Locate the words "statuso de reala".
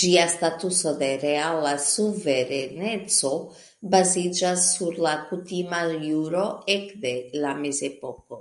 0.32-1.70